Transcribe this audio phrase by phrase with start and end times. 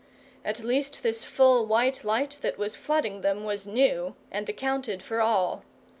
[0.43, 5.21] At least this full white light that was flooding them was new, and accounted for
[5.21, 5.63] all.